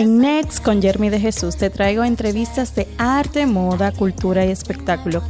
En 0.00 0.16
Next 0.16 0.64
con 0.64 0.80
Jeremy 0.80 1.10
de 1.10 1.20
Jesús 1.20 1.56
te 1.56 1.68
traigo 1.68 2.04
entrevistas 2.04 2.74
de 2.74 2.88
arte, 2.96 3.44
moda, 3.44 3.92
cultura 3.92 4.46
y 4.46 4.50
espectáculo. 4.50 5.22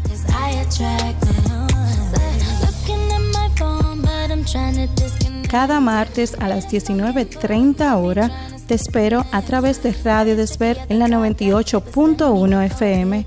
Cada 5.51 5.81
martes 5.81 6.37
a 6.39 6.47
las 6.47 6.69
19.30 6.69 7.97
hora 7.97 8.31
te 8.69 8.75
espero 8.75 9.27
a 9.33 9.43
través 9.43 9.83
de 9.83 9.93
Radio 10.05 10.37
Desver 10.37 10.79
en 10.89 11.01
la 11.01 11.09
98.1 11.09 12.67
FM. 12.67 13.27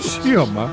Sí, 0.00 0.34
home. 0.36 0.66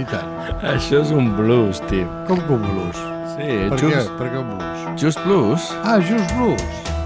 I 0.00 0.04
tant. 0.10 0.30
Això 0.74 1.00
és 1.04 1.10
un 1.14 1.32
blues, 1.36 1.80
tio. 1.90 2.06
Com 2.28 2.40
que 2.46 2.52
un 2.56 2.64
blues? 2.66 2.96
Sí, 3.34 3.46
Per 3.70 3.78
què? 3.78 3.90
just, 3.94 4.10
Per 4.18 4.30
què 4.32 4.38
un 4.42 4.50
blues? 4.56 5.00
just 5.00 5.22
blues. 5.26 5.70
Ah, 5.84 5.98
just 6.00 6.34
blues. 6.36 6.62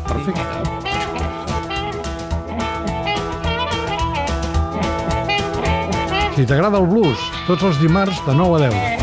Perfecte. 0.09 0.77
Si 6.37 6.47
t'agrada 6.47 6.79
el 6.79 6.87
blues, 6.87 7.19
tots 7.49 7.65
els 7.67 7.81
dimarts 7.83 8.21
de 8.27 8.35
9 8.39 8.59
a 8.61 8.69
10. 8.71 8.98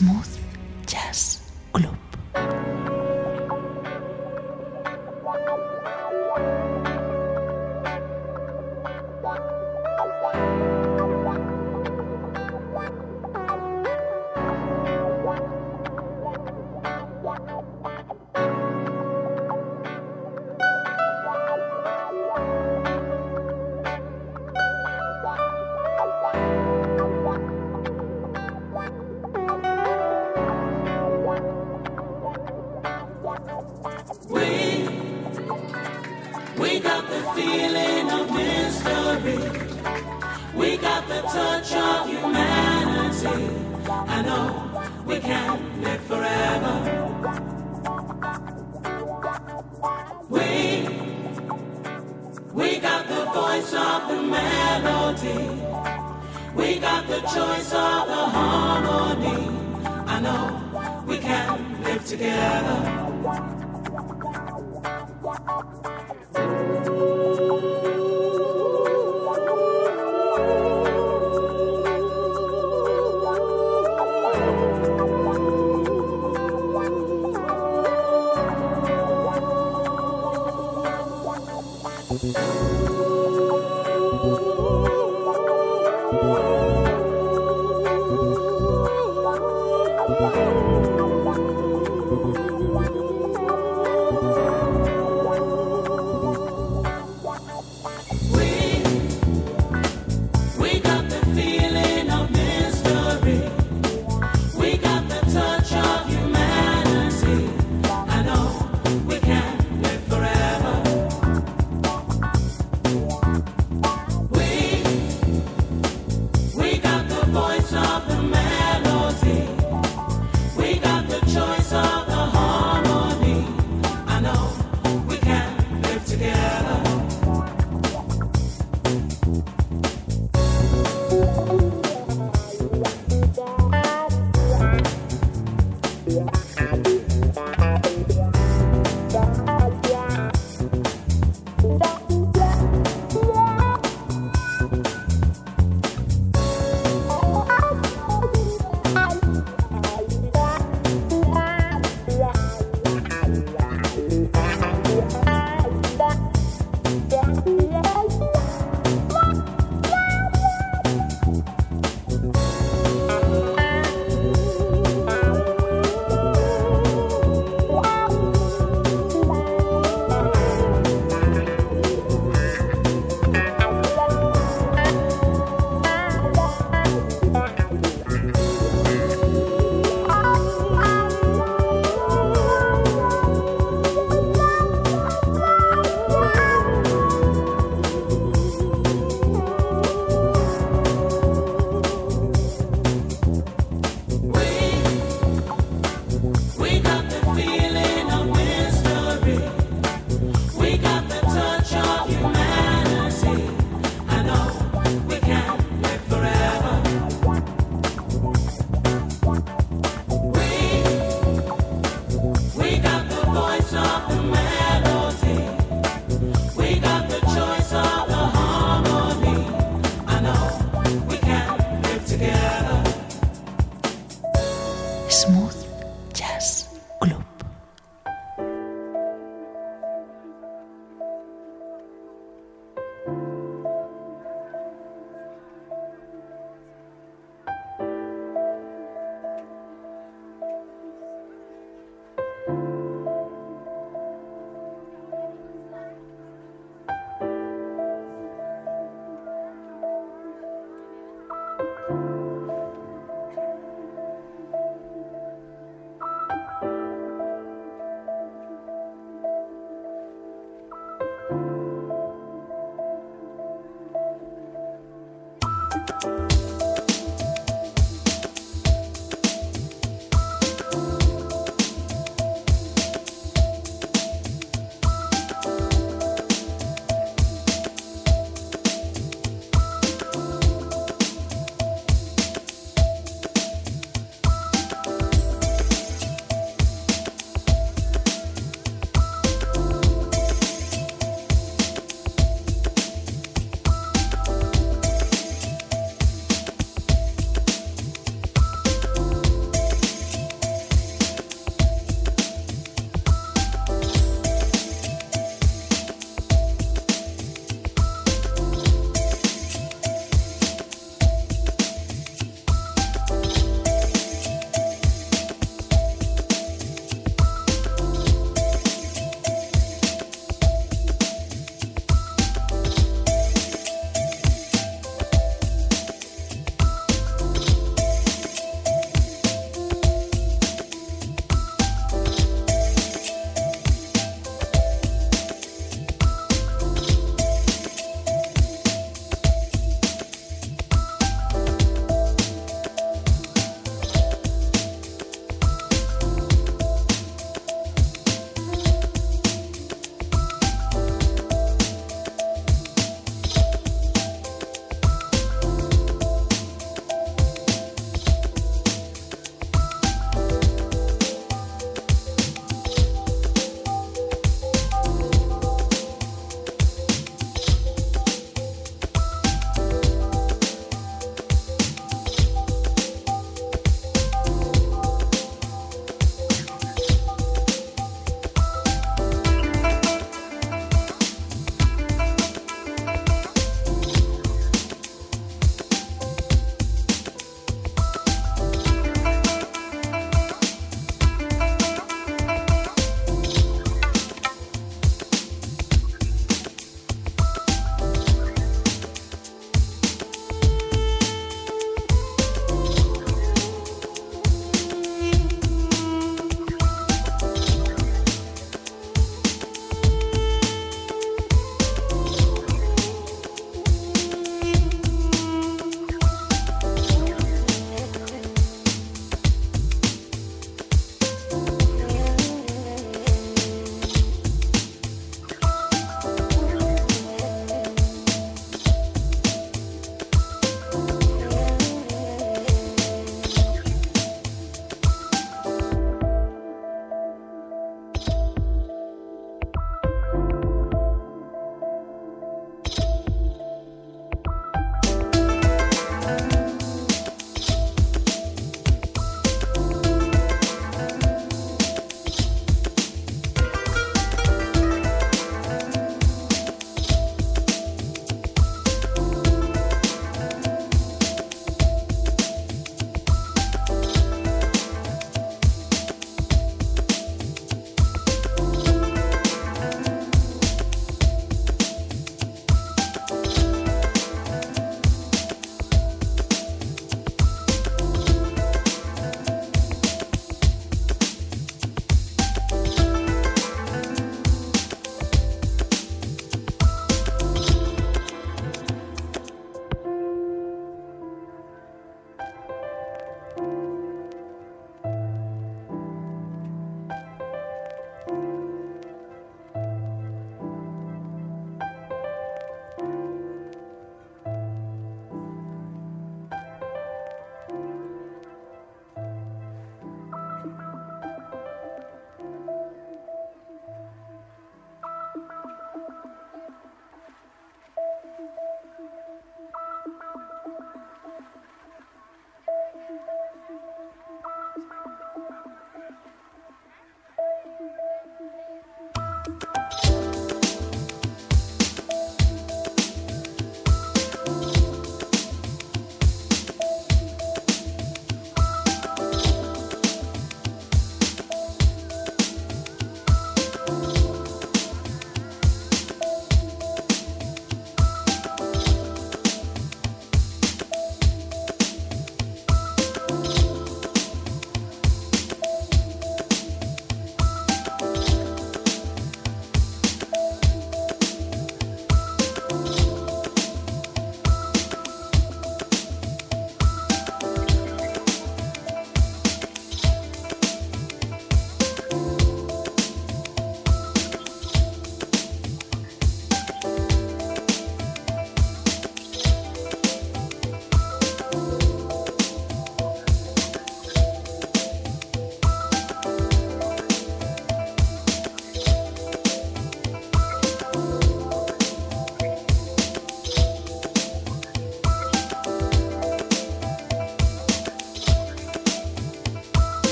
Smooth 0.00 0.29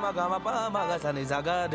भगासारी 0.00 1.24
जगद 1.24 1.74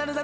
Ni 0.00 0.14
sa 0.14 0.22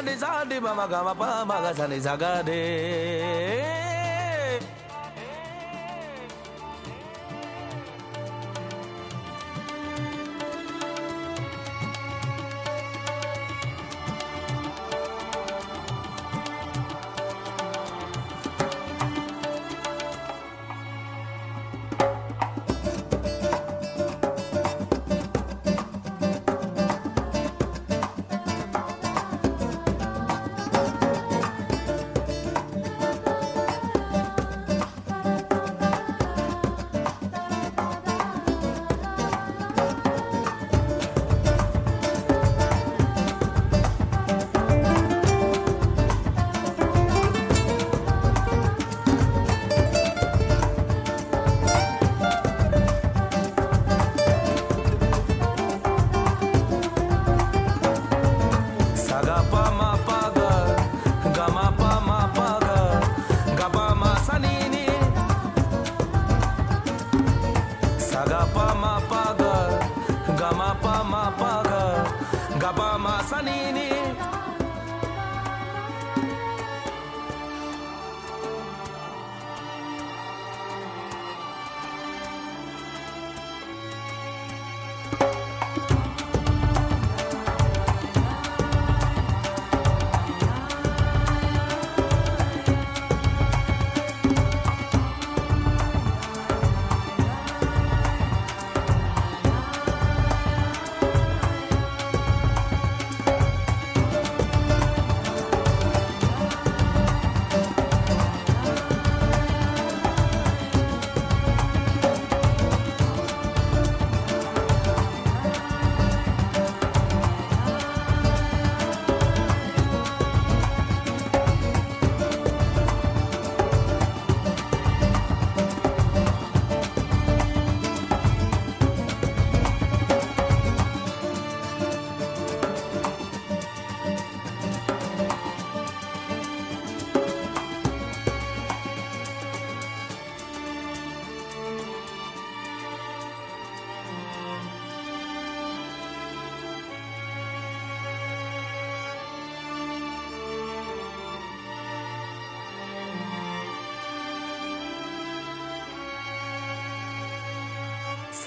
ni 0.00 0.14
sa 0.14 1.86
ni 1.88 2.00
sa 2.00 3.59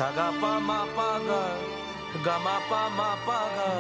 Sagapa 0.04 0.60
ma 0.60 0.84
mapaga, 0.84 1.43
gama 2.26 2.56
pa 2.68 2.82
mapaga, 2.91 3.72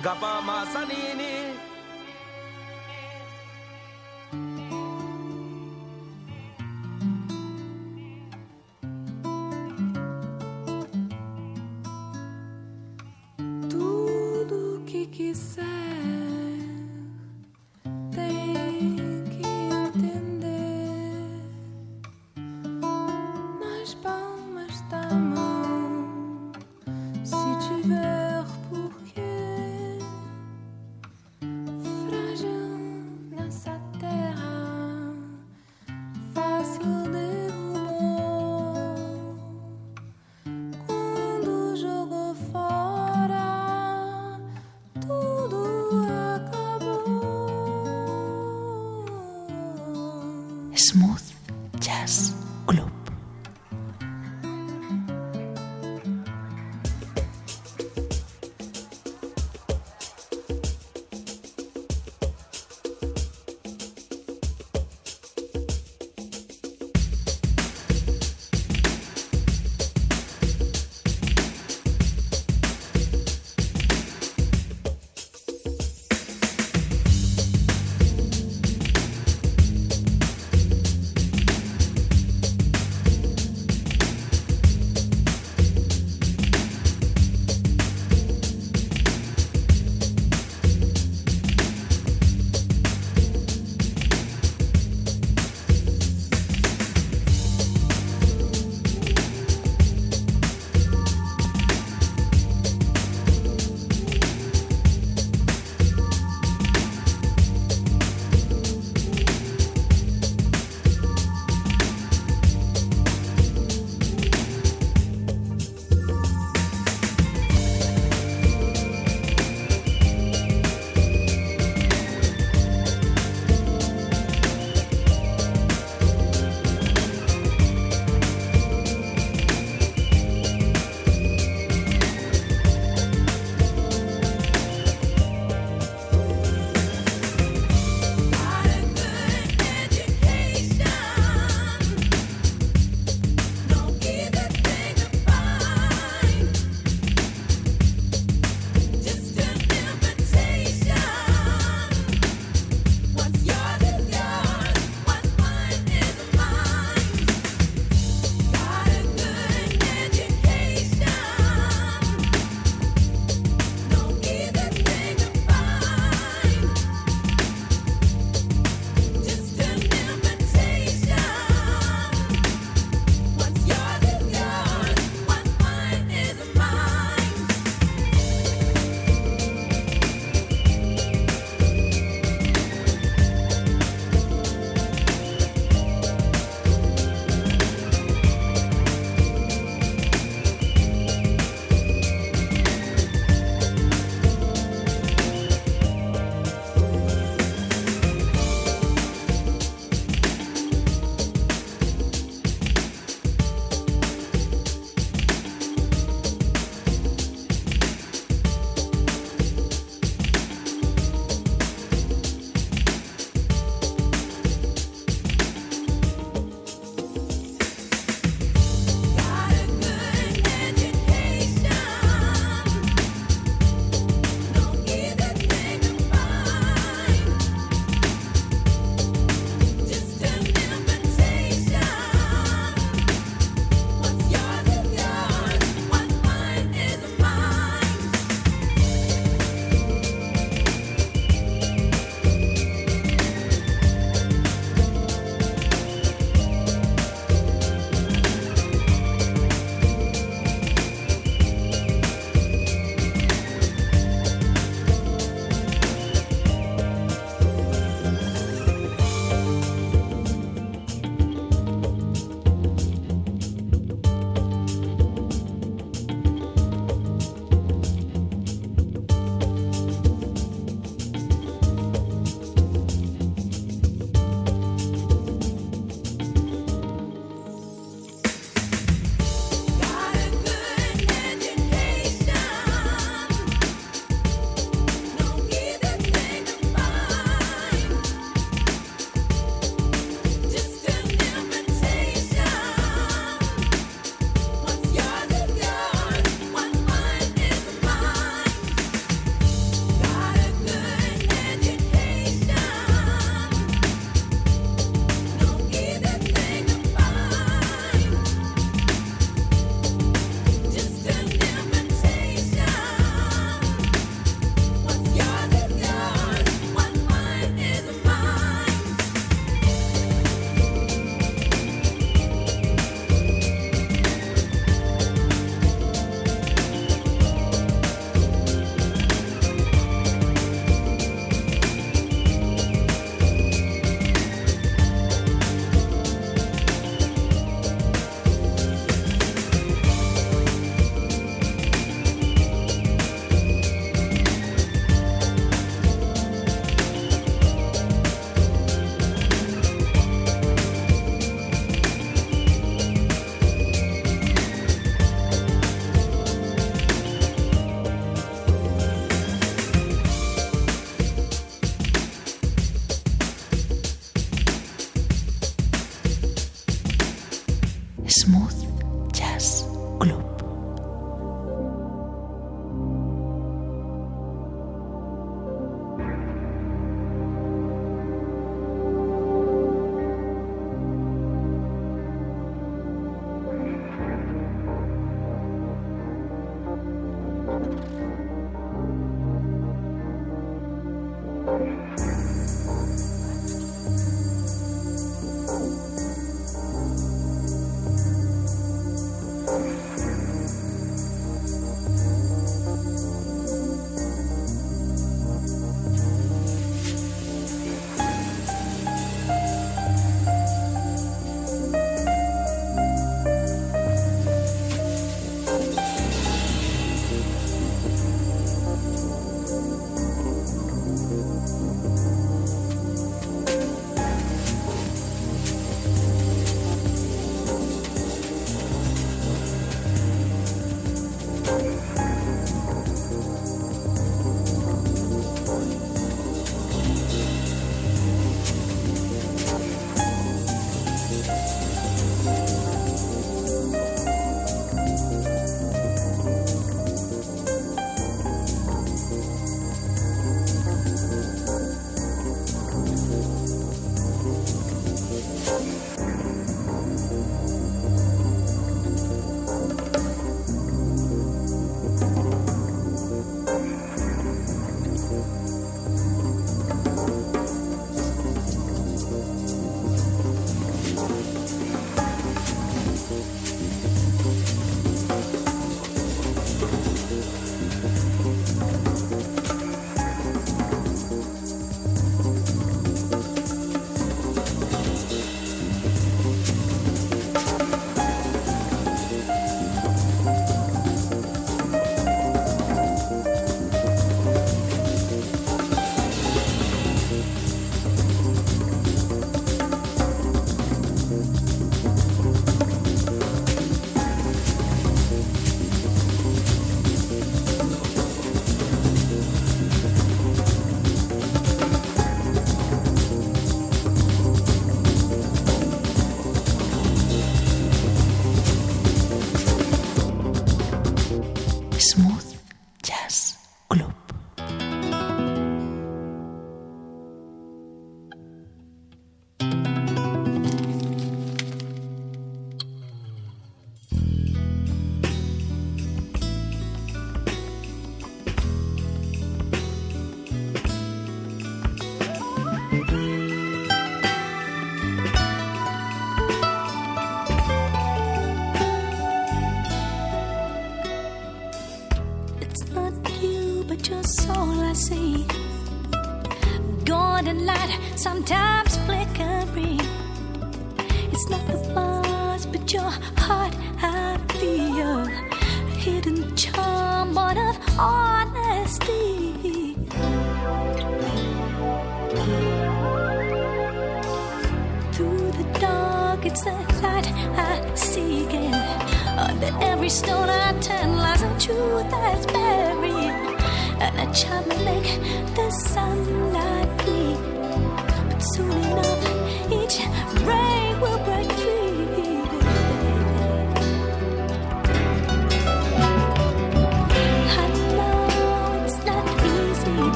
gapa 0.00 0.40
masa 0.40 0.88
ni. 0.88 0.99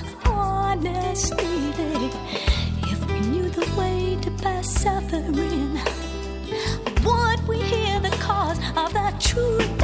Of 0.00 0.26
honesty. 0.26 2.10
If 2.92 3.00
we 3.10 3.20
knew 3.20 3.48
the 3.48 3.66
way 3.78 4.18
to 4.22 4.30
pass 4.42 4.68
suffering, 4.68 5.78
would 7.04 7.48
we 7.48 7.58
hear 7.58 8.00
the 8.00 8.16
cause 8.20 8.58
of 8.76 8.92
the 8.92 9.14
truth 9.20 9.83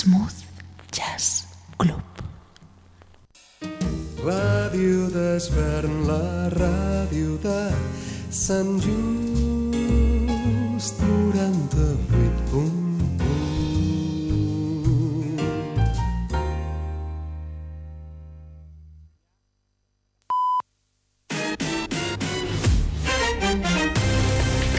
Smooth 0.00 0.38
Jazz 0.96 1.44
Club. 1.76 2.00
Ràdio 4.24 5.12
d'Esvern, 5.12 6.08
la 6.08 6.48
ràdio 6.54 7.36
de 7.42 7.68
Sant 8.32 8.80
Just 8.80 9.84
98.1 11.04 12.80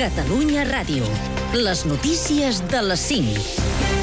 Catalunya 0.01 0.65
Ràdio. 0.65 1.05
Les 1.53 1.85
notícies 1.85 2.65
de 2.73 2.81
les 2.89 2.97
5. 3.11 3.60